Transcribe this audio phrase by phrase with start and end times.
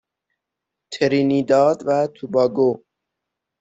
[0.91, 2.71] ترینیداد و توباگو